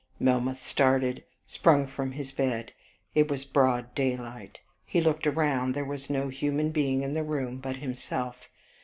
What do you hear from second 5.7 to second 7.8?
there was no human being in the room but